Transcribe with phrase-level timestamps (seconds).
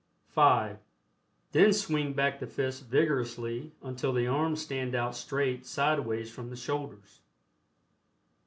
[0.29, 0.79] (5)
[1.51, 6.55] Then swing back the fists vigorously until the arms stand out straight sideways from the
[6.57, 7.19] shoulders.